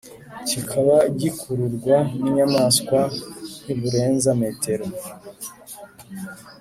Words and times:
Kikaba 0.47 0.95
gikururwa 1.19 1.95
n 2.19 2.23
inyamaswa 2.29 2.99
ntiburenza 3.61 4.29
metero 4.41 4.85